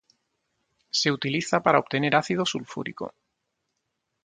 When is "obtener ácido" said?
1.77-2.43